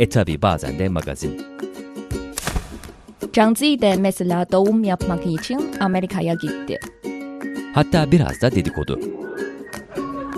[0.00, 1.42] E tabi bazen de magazin.
[3.34, 6.78] Zhang Zi de mesela doğum yapmak için Amerika'ya gitti.
[7.74, 9.00] Hatta biraz da dedikodu.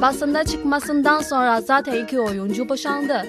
[0.00, 3.26] Basında çıkmasından sonra zaten iki oyuncu boşandı.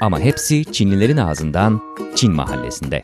[0.00, 1.80] Ama hepsi Çinlilerin ağzından
[2.14, 3.02] Çin mahallesinde.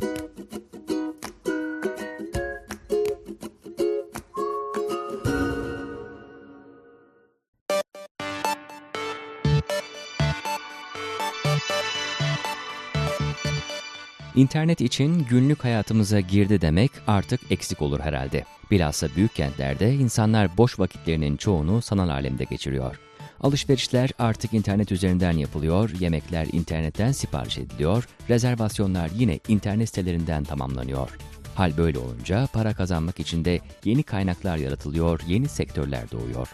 [14.39, 18.45] İnternet için günlük hayatımıza girdi demek artık eksik olur herhalde.
[18.71, 22.99] Bilhassa büyük kentlerde insanlar boş vakitlerinin çoğunu sanal alemde geçiriyor.
[23.41, 31.11] Alışverişler artık internet üzerinden yapılıyor, yemekler internetten sipariş ediliyor, rezervasyonlar yine internet sitelerinden tamamlanıyor.
[31.55, 36.49] Hal böyle olunca para kazanmak için de yeni kaynaklar yaratılıyor, yeni sektörler doğuyor.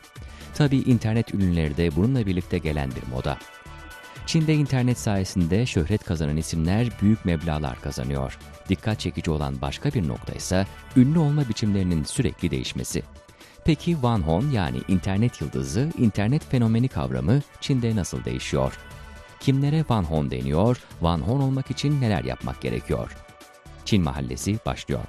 [0.54, 3.38] Tabii internet ürünleri de bununla birlikte gelen bir moda.
[4.26, 8.38] Çin'de internet sayesinde şöhret kazanan isimler büyük meblağlar kazanıyor.
[8.68, 13.02] Dikkat çekici olan başka bir nokta ise ünlü olma biçimlerinin sürekli değişmesi.
[13.64, 18.78] Peki Van Hon yani internet yıldızı, internet fenomeni kavramı Çin'de nasıl değişiyor?
[19.40, 20.78] Kimlere Van Hon deniyor?
[21.00, 23.10] Van Hon olmak için neler yapmak gerekiyor?
[23.84, 25.00] Çin Mahallesi başlıyor.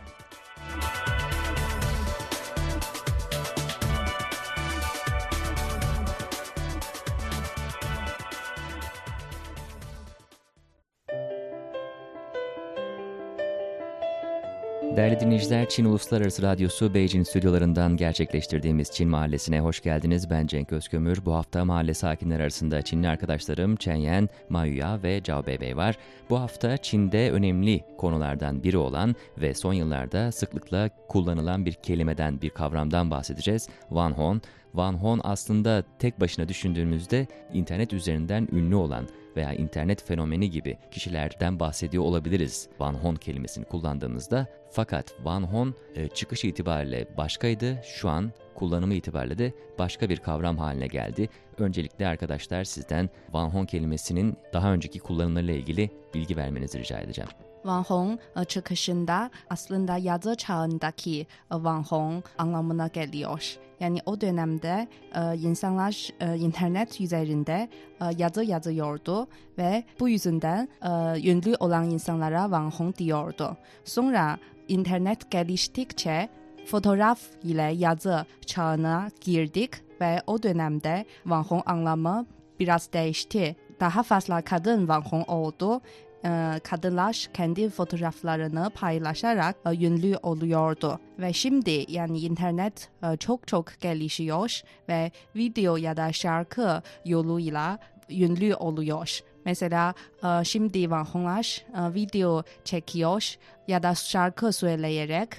[14.96, 20.30] Değerli dinleyiciler, Çin Uluslararası Radyosu Beijing stüdyolarından gerçekleştirdiğimiz Çin Mahallesi'ne hoş geldiniz.
[20.30, 21.26] Ben Cenk Özkömür.
[21.26, 25.98] Bu hafta mahalle sakinleri arasında Çinli arkadaşlarım Chen Yan, Mayuya ve Zhao Beibei var.
[26.30, 32.50] Bu hafta Çin'de önemli konulardan biri olan ve son yıllarda sıklıkla kullanılan bir kelimeden, bir
[32.50, 33.70] kavramdan bahsedeceğiz.
[33.92, 34.42] Van Hon.
[34.74, 41.60] Van Hon aslında tek başına düşündüğümüzde internet üzerinden ünlü olan veya internet fenomeni gibi kişilerden
[41.60, 44.48] bahsediyor olabiliriz Van Hon kelimesini kullandığımızda.
[44.76, 50.58] Fakat Van Hon e, çıkış itibariyle başkaydı, şu an kullanımı itibariyle de başka bir kavram
[50.58, 51.30] haline geldi.
[51.58, 57.30] Öncelikle arkadaşlar sizden Van Hon kelimesinin daha önceki kullanımlarıyla ilgili bilgi vermenizi rica edeceğim.
[57.66, 63.58] Van Hong e, çıkışında aslında yazı çağındaki e, Van Hong anlamına geliyor.
[63.80, 64.88] Yani o dönemde
[65.36, 67.70] insanlar internet üzerinde
[68.18, 70.90] yazı yazıyordu ve bu yüzden e,
[71.32, 73.58] ünlü olan insanlara Van Hong diyordu.
[73.86, 74.38] Sonra
[74.68, 76.30] internet geliştikçe
[76.66, 79.72] fotoğraf ile yazı çağına girdik
[80.02, 82.26] ve o dönemde Van Hong anlamı
[82.60, 83.56] biraz değişti.
[83.80, 85.82] Daha fazla kadın Van Hong oldu
[86.26, 91.00] e, kadınlar kendi fotoğraflarını paylaşarak e, ünlü oluyordu.
[91.20, 98.56] Ve şimdi yani internet e, çok çok gelişiyor ve video ya da şarkı yoluyla ünlü
[98.56, 99.20] oluyor.
[99.46, 103.36] Mesela e, şimdi vanhonglar e, video çekiyor
[103.68, 105.30] ya da şarkı söyleyerek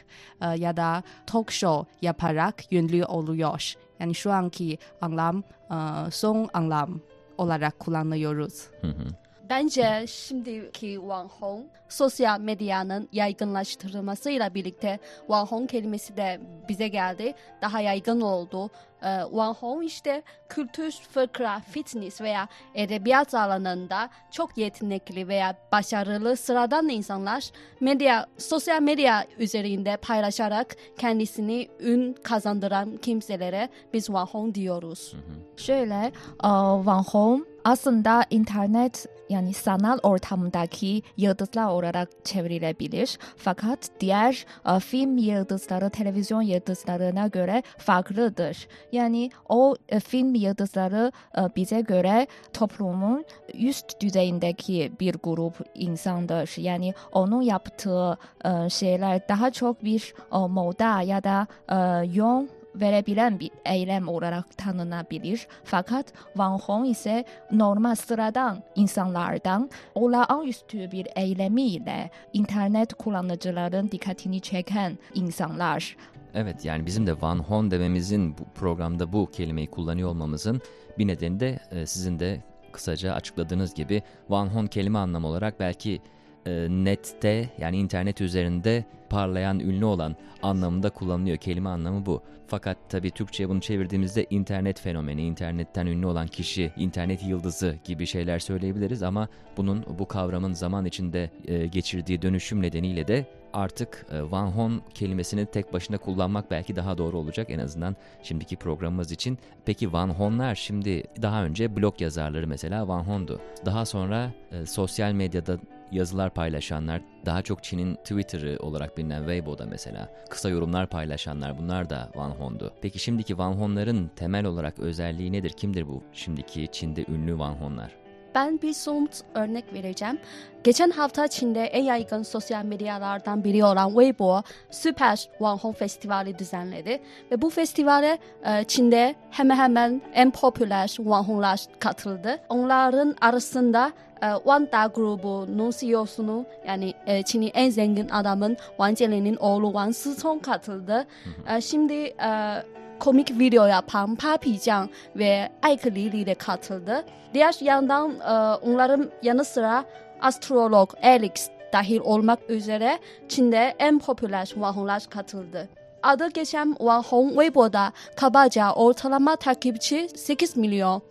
[0.41, 3.75] e, ya da talk show yaparak ünlü oluyor.
[4.01, 7.01] Yani şu anki anlam e, son anlam
[7.39, 8.69] olarak kullanıyoruz.
[8.81, 9.07] Hı hı.
[9.51, 17.35] Bence şimdiki Hong sosyal medyanın yaygınlaştırılmasıyla birlikte Hong kelimesi de bize geldi.
[17.63, 18.71] Daha yaygın oldu.
[19.03, 27.51] Van Hong işte kültür, fıkra, fitness veya edebiyat alanında çok yetenekli veya başarılı sıradan insanlar
[27.81, 35.15] medya, sosyal medya üzerinde paylaşarak kendisini ün kazandıran kimselere biz Van Hong diyoruz.
[35.57, 36.13] Şöyle,
[36.45, 36.49] e,
[36.87, 43.19] Van Hong aslında internet yani sanal ortamdaki yıldızlar olarak çevrilebilir.
[43.37, 48.69] Fakat diğer e, film yıldızları, televizyon yıldızlarına göre farklıdır.
[48.93, 53.25] Yani o e, film yıldızları e, bize göre toplumun
[53.55, 56.55] üst düzeyindeki bir grup insandır.
[56.57, 62.49] Yani onun yaptığı e, şeyler daha çok bir e, moda ya da e, yön
[62.81, 65.47] verebilen bir eylem olarak tanınabilir.
[65.65, 66.07] Fakat
[66.37, 75.97] Van Hong ise normal sıradan insanlardan olağanüstü bir eylemiyle internet kullanıcıların dikkatini çeken insanlar.
[76.37, 80.61] Evet yani bizim de Van Hon dememizin bu programda bu kelimeyi kullanıyor olmamızın
[80.99, 82.43] bir nedeni de e, sizin de
[82.73, 86.01] kısaca açıkladığınız gibi Van Hon kelime anlamı olarak belki
[86.47, 91.37] e, nette yani internet üzerinde parlayan, ünlü olan anlamında kullanılıyor.
[91.37, 92.23] Kelime anlamı bu.
[92.47, 98.39] Fakat tabii Türkçe'ye bunu çevirdiğimizde internet fenomeni, internetten ünlü olan kişi, internet yıldızı gibi şeyler
[98.39, 104.47] söyleyebiliriz ama bunun bu kavramın zaman içinde e, geçirdiği dönüşüm nedeniyle de artık e, Van
[104.47, 109.39] Hon kelimesini tek başına kullanmak belki daha doğru olacak en azından şimdiki programımız için.
[109.65, 113.41] Peki Van Honlar şimdi daha önce blog yazarları mesela Van Hon'du.
[113.65, 115.59] Daha sonra e, sosyal medyada
[115.93, 122.11] yazılar paylaşanlar, daha çok Çin'in Twitter'ı olarak bilinen Weibo'da mesela kısa yorumlar paylaşanlar bunlar da
[122.15, 122.73] Van Hon'du.
[122.83, 125.51] Peki şimdiki Van Hon'ların temel olarak özelliği nedir?
[125.51, 128.06] Kimdir bu şimdiki Çin'de ünlü Van Hon'lar?
[128.37, 130.19] Ben bir somut örnek vereceğim.
[130.65, 137.01] Geçen hafta Çin'de en yaygın sosyal medyalardan biri olan Weibo Süper Van Hong Festivali düzenledi.
[137.31, 142.39] Ve bu festivale e, Çin'de hemen hemen en popüler Van Honglar katıldı.
[142.49, 143.93] Onların arasında
[144.23, 149.95] e, Wang Da grubunun CEO'sunu yani e, Çin'in en zengin adamın Wang Jianli'nin oğlu Wang
[149.95, 151.07] Sicong katıldı.
[151.49, 152.63] E, şimdi e,
[152.99, 157.05] komik video yapan Papi Jiang ve Ike Lili de katıldı.
[157.35, 159.85] Diğer yandan e, onların yanı sıra
[160.21, 162.99] astrolog Alex dahil olmak üzere
[163.29, 164.77] Çin'de en popüler Wang
[165.07, 165.69] katıldı.
[166.03, 171.03] Adı geçen Wang Hong Weibo'da kabaca ortalama takipçi 8 milyon.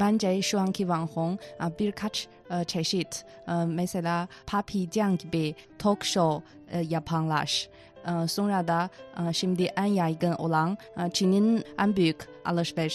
[0.00, 6.04] Bence şu anki Van Hong e, birkaç e, çeşit e, mesela Papi Jiang gibi talk
[6.04, 6.42] show
[6.88, 7.68] yapanlar.
[8.06, 8.28] E,
[8.68, 8.90] da
[9.28, 12.28] e, şimdi en yaygın olan e, Çin'in en büyük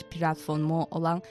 [0.04, 1.22] platformu olan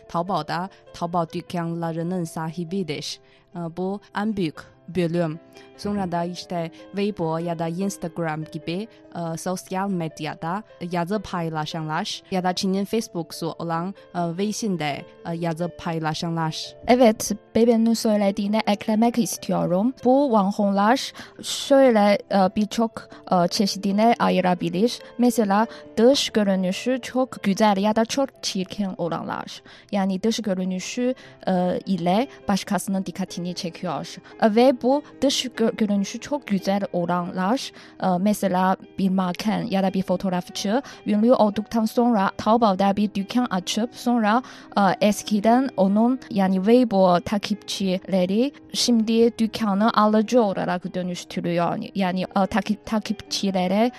[2.24, 3.20] sahibidir.
[3.56, 4.56] E, Bu en büyük
[4.88, 5.40] bölüm.
[5.76, 10.62] Sonra da işte Weibo ya da Instagram gibi e, sosyal medyada
[10.92, 16.74] yazı paylaşanlar ya da Çin'in Facebook'su olan e, Weixin'de e, yazı paylaşanlar.
[16.86, 19.94] Evet, Bebe'nin söylediğine eklemek istiyorum.
[20.04, 21.12] Bu Wanhonglar
[21.42, 24.98] şöyle e, birçok e, çeşidine ayırabilir.
[25.18, 25.66] Mesela
[25.96, 29.62] dış görünüşü çok güzel ya da çok çirkin olanlar.
[29.92, 31.14] Yani dış görünüşü
[31.48, 34.16] e, ile başkasının dikkatini çekiyor.
[34.42, 37.72] E, Ve bu dış gö- görünüşü çok güzel olanlar
[38.02, 43.94] e, mesela bir manken ya da bir fotoğrafçı ünlü olduktan sonra Taobao'da bir dükkan açıp
[43.94, 44.42] sonra
[44.78, 51.78] e, eskiden onun yani Weibo takipçileri şimdi dükkanı alıcı olarak dönüştürüyor.
[51.94, 53.90] Yani e, takip takipçilere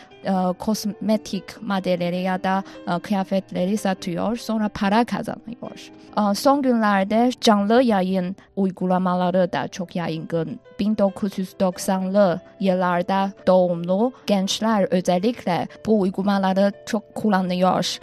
[0.59, 5.91] kosmetik maddeleri ya da e, kıyafetleri satıyor sonra para kazanıyor.
[6.18, 10.59] E, son günlerde canlı yayın uygulamaları da çok yaygın.
[10.79, 17.97] 1990'lı yıllarda doğumlu gençler özellikle bu uygulamaları çok kullanıyor.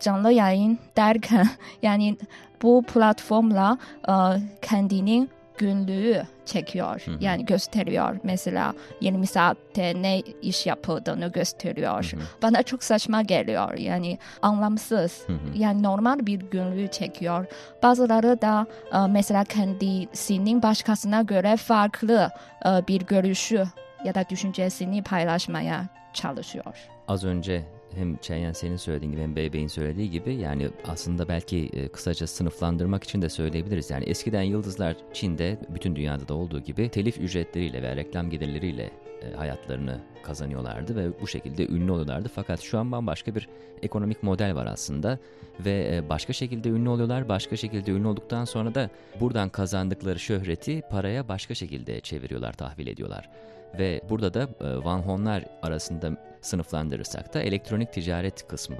[0.00, 1.48] Canlı yayın derken
[1.82, 2.16] yani
[2.62, 3.78] bu platformla
[4.08, 4.14] e,
[4.62, 5.30] kendinin
[5.60, 7.02] günlüğü çekiyor.
[7.04, 7.16] Hı hı.
[7.20, 8.16] Yani gösteriyor.
[8.22, 12.10] Mesela 20 saatte ne iş yapıldığını gösteriyor.
[12.12, 12.20] Hı hı.
[12.42, 13.74] Bana çok saçma geliyor.
[13.78, 15.22] Yani anlamsız.
[15.26, 15.38] Hı hı.
[15.54, 17.46] Yani normal bir günlüğü çekiyor.
[17.82, 22.30] Bazıları da e, mesela kendisinin başkasına göre farklı
[22.66, 23.64] e, bir görüşü
[24.04, 26.88] ya da düşüncesini paylaşmaya çalışıyor.
[27.08, 27.64] Az önce
[27.94, 33.04] hem Çeyen senin söylediğin gibi hem Beybey'in söylediği gibi yani aslında belki e, kısaca sınıflandırmak
[33.04, 33.90] için de söyleyebiliriz.
[33.90, 38.90] Yani eskiden yıldızlar Çin'de bütün dünyada da olduğu gibi telif ücretleriyle veya reklam gelirleriyle
[39.22, 42.30] e, hayatlarını kazanıyorlardı ve bu şekilde ünlü oluyorlardı.
[42.34, 43.48] Fakat şu an bambaşka bir
[43.82, 45.18] ekonomik model var aslında
[45.60, 47.28] ve e, başka şekilde ünlü oluyorlar.
[47.28, 53.30] Başka şekilde ünlü olduktan sonra da buradan kazandıkları şöhreti paraya başka şekilde çeviriyorlar, tahvil ediyorlar.
[53.78, 56.10] Ve burada da e, Van Honlar arasında
[56.40, 58.76] sınıflandırırsak da elektronik ticaret kısmı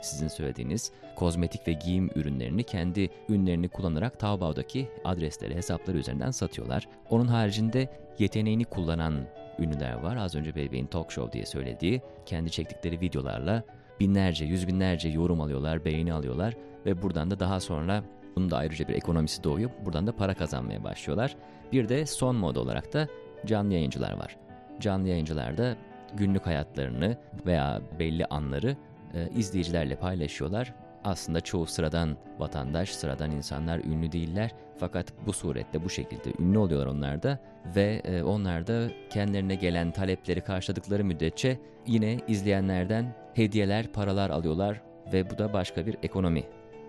[0.00, 6.88] sizin söylediğiniz kozmetik ve giyim ürünlerini kendi ünlerini kullanarak Taobao'daki adresleri, hesapları üzerinden satıyorlar.
[7.10, 9.14] Onun haricinde yeteneğini kullanan
[9.58, 10.16] ünlüler var.
[10.16, 13.62] Az önce Beybey'in Talk Show diye söylediği kendi çektikleri videolarla
[14.00, 16.54] binlerce, yüz binlerce yorum alıyorlar, beğeni alıyorlar
[16.86, 18.04] ve buradan da daha sonra
[18.36, 19.70] bunun da ayrıca bir ekonomisi doğuyor.
[19.84, 21.36] Buradan da para kazanmaya başlıyorlar.
[21.72, 23.08] Bir de son mod olarak da
[23.46, 24.36] canlı yayıncılar var.
[24.80, 25.76] Canlı yayıncılar da
[26.14, 27.16] günlük hayatlarını
[27.46, 28.76] veya belli anları
[29.14, 30.74] e, izleyicilerle paylaşıyorlar.
[31.04, 34.50] Aslında çoğu sıradan vatandaş, sıradan insanlar ünlü değiller.
[34.78, 37.38] Fakat bu surette, bu şekilde ünlü oluyorlar onlar da
[37.76, 45.30] ve e, onlar da kendilerine gelen talepleri karşıladıkları müddetçe yine izleyenlerden hediyeler, paralar alıyorlar ve
[45.30, 46.44] bu da başka bir ekonomi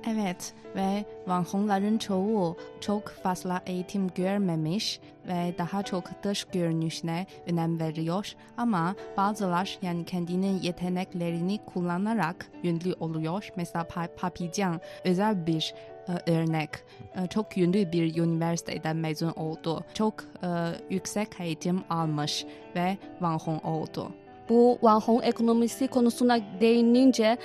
[0.07, 8.33] Evet ve Vanhongların çoğu çok fazla eğitim görmemiş ve daha çok dış görünüşüne önem veriyor
[8.57, 13.49] ama bazılar yani kendinin yeteneklerini kullanarak ünlü oluyor.
[13.55, 15.73] Mesela Pa- Papi Jiang özel bir
[16.27, 16.69] e, örnek.
[17.15, 19.83] E, çok ünlü bir üniversiteden mezun oldu.
[19.93, 20.13] Çok
[20.43, 20.47] e,
[20.89, 24.11] yüksek eğitim almış ve Vanhong oldu.
[24.49, 27.37] Bu Van Hong ekonomisi konusuna değinince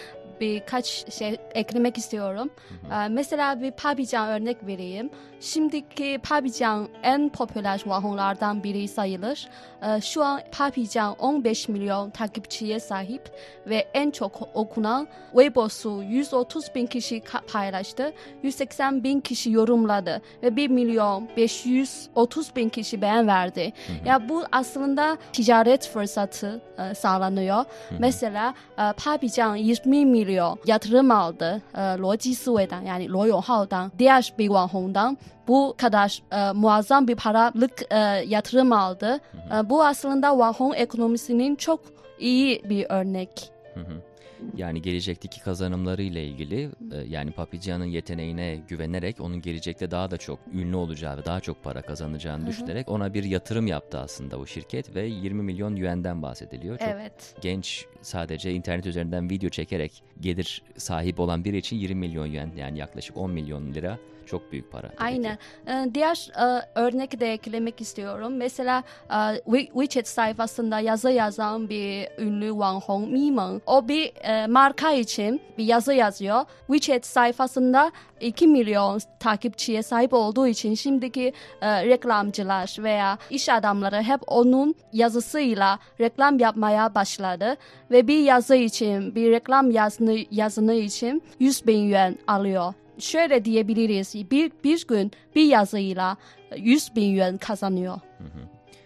[0.44, 2.50] birkaç şey eklemek istiyorum.
[2.92, 5.10] Ee, mesela bir Pabican örnek vereyim.
[5.40, 9.48] Şimdiki Pabican en popüler Van Honglardan biri sayılır.
[9.82, 13.22] Ee, şu an Pabican 15 milyon takipçiye sahip
[13.66, 17.22] ve en çok okunan Weibo'su 130 bin kişi
[17.52, 18.12] paylaştı.
[18.42, 23.72] 180 bin kişi yorumladı ve 1 milyon 530 bin kişi beğen verdi.
[24.04, 27.64] Ya bu aslında ticaret fırsatı e, sağlanıyor.
[27.98, 30.33] Mesela e, Pabican 20 milyon
[30.66, 37.08] yatırım aldı e, Loji Suve'den yani Lo Yonghao'dan diğer bir Vanhong'dan bu kadar e, muazzam
[37.08, 39.20] bir paralık e, yatırım aldı.
[39.54, 41.80] E, bu aslında Vanhong ekonomisinin çok
[42.18, 43.50] iyi bir örnek.
[43.74, 44.13] Hı hı.
[44.56, 50.38] Yani gelecekteki kazanımları ile ilgili e, yani Papican'ın yeteneğine güvenerek onun gelecekte daha da çok
[50.52, 54.94] ünlü olacağı ve daha çok para kazanacağını düşünerek ona bir yatırım yaptı aslında bu şirket
[54.94, 56.78] ve 20 milyon yuan'den bahsediliyor.
[56.78, 57.34] Çok Evet.
[57.40, 62.78] genç sadece internet üzerinden video çekerek gelir sahibi olan biri için 20 milyon yuan yani
[62.78, 64.82] yaklaşık 10 milyon lira çok büyük para.
[64.82, 65.02] tabii ki.
[65.04, 65.38] Aynen.
[65.66, 68.36] Ee, Diğer e, örnek de eklemek istiyorum.
[68.36, 69.42] Mesela e,
[69.74, 73.62] WeChat sayfasında yazı yazan bir ünlü Wang Hong Mimeng.
[73.66, 76.44] O bir e, marka için bir yazı yazıyor.
[76.66, 84.74] WeChat sayfasında 2 milyon takipçiye sahip olduğu için şimdiki reklamcılar veya iş adamları hep onun
[84.92, 87.56] yazısıyla reklam yapmaya başladı
[87.90, 94.30] ve bir yazı için bir reklam yazını, yazını için 100 bin yuan alıyor şöyle diyebiliriz.
[94.30, 96.16] Bir, bir gün bir yazıyla
[96.56, 98.00] 100 bin yuan kazanıyor.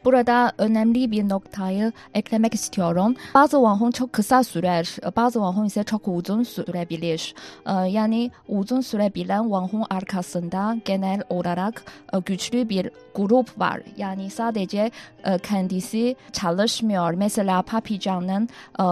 [0.08, 3.14] Burada önemli bir noktayı eklemek istiyorum.
[3.34, 7.34] Bazı vanhong çok kısa sürer, bazı vanhong ise çok uzun sürebilir.
[7.66, 13.80] Ee, Yani uzun sürebilen vanhong arkasında genel olarak e, güçlü bir grup var.
[13.96, 14.90] Yani sadece
[15.24, 17.14] e, kendisi çalışmıyor.
[17.14, 18.48] Mesela Papi Can'ın
[18.78, 18.84] e,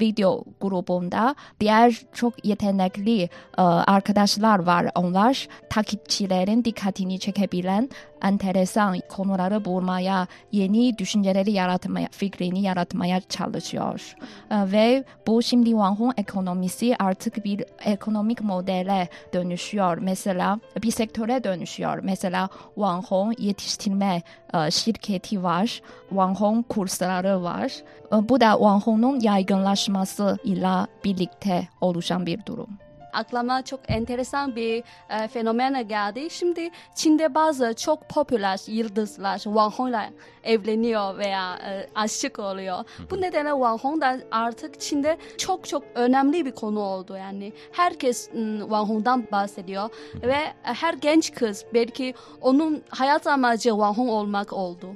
[0.00, 4.86] video grubunda diğer çok yetenekli arkadaşlar var.
[4.94, 7.88] Onlar takipçilerin dikkatini çekebilen
[8.22, 14.14] enteresan konuları bulmaya, yeni düşünceleri yaratmaya, fikrini yaratmaya çalışıyor.
[14.50, 19.98] Ee, Ve bu şimdi Vanhong ekonomisi artık bir ekonomik modele dönüşüyor.
[19.98, 21.98] Mesela bir sektöre dönüşüyor.
[22.02, 24.22] Mesela Vanhong yetiştirme
[24.54, 25.82] e, şirketi var.
[26.12, 27.72] Vanhong kursları var.
[28.12, 32.68] E, Bu da Vanhong'un yaygınlaşması ile birlikte oluşan bir durum.
[33.12, 36.30] Aklıma çok enteresan bir e, fenomen geldi.
[36.30, 40.10] Şimdi Çin'de bazı çok popüler yıldızlar Wang Hong'la
[40.44, 42.84] evleniyor veya e, aşık oluyor.
[43.10, 47.16] Bu nedenle Wang Hong da artık Çin'de çok çok önemli bir konu oldu.
[47.16, 49.88] Yani herkes m, Wang Hong'dan bahsediyor
[50.22, 54.86] ve her genç kız belki onun hayat amacı Wang Hong olmak oldu.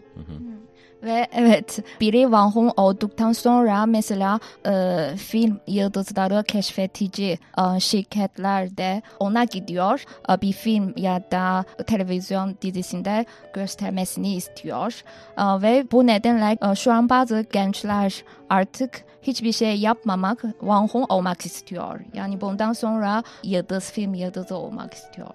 [1.05, 9.45] Ve evet biri Hong olduktan sonra mesela e, film yıldızları keşfetici e, şirketler de ona
[9.45, 10.05] gidiyor.
[10.31, 15.03] E, bir film ya da televizyon dizisinde göstermesini istiyor.
[15.39, 21.47] E, ve bu nedenle e, şu an bazı gençler artık hiçbir şey yapmamak Hong olmak
[21.47, 22.01] istiyor.
[22.15, 25.35] Yani bundan sonra yıldız film yıldızı olmak istiyor.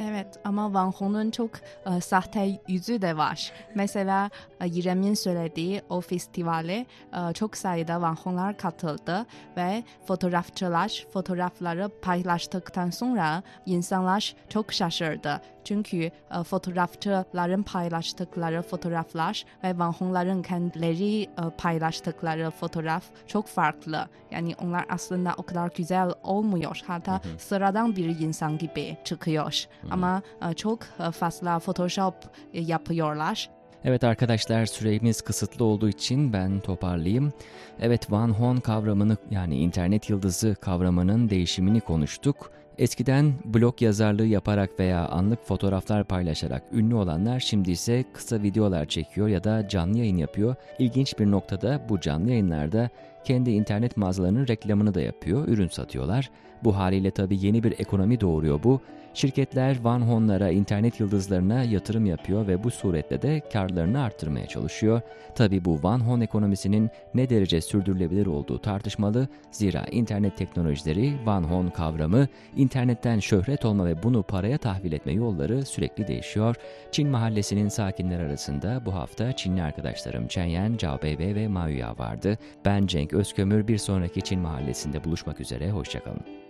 [0.00, 1.50] Evet ama Van Hong'un çok
[1.86, 3.52] e, sahte yüzü de var.
[3.74, 11.88] Mesela e, İrem'in söylediği o festivale e, çok sayıda Van Hong'lar katıldı ve fotoğrafçılar fotoğrafları
[12.02, 15.40] paylaştıktan sonra insanlar çok şaşırdı.
[15.64, 24.08] Çünkü e, fotoğrafçıların paylaştıkları fotoğraflar ve Van Hong'ların kendileri e, paylaştıkları fotoğraf çok farklı.
[24.30, 26.80] Yani onlar aslında o kadar güzel olmuyor.
[26.86, 29.64] Hatta sıradan bir insan gibi çıkıyor.
[29.90, 32.14] Ama e, çok e, fazla Photoshop
[32.52, 33.50] e, yapıyorlar.
[33.84, 37.32] Evet arkadaşlar süremiz kısıtlı olduğu için ben toparlayayım.
[37.80, 42.50] Evet Van Hon kavramını yani internet yıldızı kavramının değişimini konuştuk.
[42.78, 49.28] Eskiden blog yazarlığı yaparak veya anlık fotoğraflar paylaşarak ünlü olanlar şimdi ise kısa videolar çekiyor
[49.28, 50.56] ya da canlı yayın yapıyor.
[50.78, 52.88] İlginç bir noktada bu canlı yayınlarda
[53.24, 56.30] kendi internet mağazalarının reklamını da yapıyor, ürün satıyorlar.
[56.64, 58.80] Bu haliyle tabii yeni bir ekonomi doğuruyor bu.
[59.14, 65.00] Şirketler Van Hon'lara, internet yıldızlarına yatırım yapıyor ve bu suretle de karlarını arttırmaya çalışıyor.
[65.34, 69.28] Tabii bu Van Hon ekonomisinin ne derece sürdürülebilir olduğu tartışmalı.
[69.50, 75.64] Zira internet teknolojileri, Van Hon kavramı, internetten şöhret olma ve bunu paraya tahvil etme yolları
[75.64, 76.56] sürekli değişiyor.
[76.92, 81.98] Çin mahallesinin sakinler arasında bu hafta Çinli arkadaşlarım Chen Yan, Zhao Beibei ve Mao Ya
[81.98, 82.38] vardı.
[82.64, 86.43] Ben Cenk Özkömür bir sonraki Çin mahallesinde buluşmak üzere, hoşçakalın.